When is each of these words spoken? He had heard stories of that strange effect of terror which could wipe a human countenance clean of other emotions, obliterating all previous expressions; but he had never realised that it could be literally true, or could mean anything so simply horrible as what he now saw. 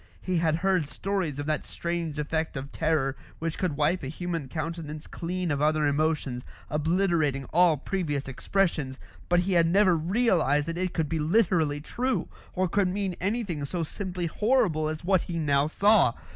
He 0.19 0.37
had 0.37 0.55
heard 0.55 0.87
stories 0.87 1.37
of 1.37 1.45
that 1.45 1.63
strange 1.63 2.17
effect 2.17 2.57
of 2.57 2.71
terror 2.71 3.15
which 3.37 3.59
could 3.59 3.77
wipe 3.77 4.01
a 4.01 4.07
human 4.07 4.47
countenance 4.47 5.05
clean 5.05 5.51
of 5.51 5.61
other 5.61 5.85
emotions, 5.85 6.43
obliterating 6.71 7.45
all 7.53 7.77
previous 7.77 8.27
expressions; 8.27 8.97
but 9.29 9.41
he 9.41 9.53
had 9.53 9.67
never 9.67 9.95
realised 9.95 10.65
that 10.65 10.77
it 10.79 10.95
could 10.95 11.07
be 11.07 11.19
literally 11.19 11.81
true, 11.81 12.27
or 12.53 12.67
could 12.67 12.87
mean 12.87 13.15
anything 13.21 13.63
so 13.63 13.83
simply 13.83 14.25
horrible 14.25 14.89
as 14.89 15.03
what 15.03 15.21
he 15.21 15.37
now 15.37 15.67
saw. 15.67 16.13